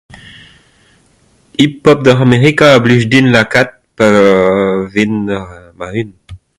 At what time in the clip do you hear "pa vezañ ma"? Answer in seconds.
4.01-5.85